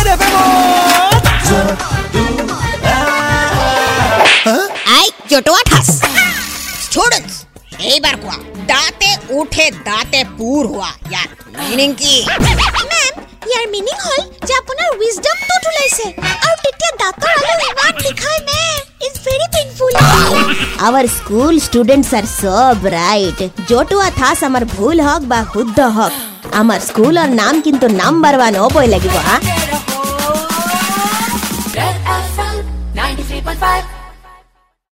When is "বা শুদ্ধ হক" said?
25.32-26.14